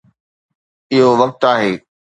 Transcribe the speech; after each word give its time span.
اهو 0.93 1.11
وقت 1.21 1.41
آهي. 1.53 1.73